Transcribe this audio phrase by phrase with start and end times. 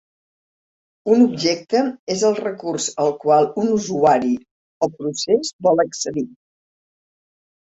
[1.15, 1.81] Un objecte
[2.13, 4.33] és el recurs al qual un usuari
[4.87, 6.27] o procés vol accedir.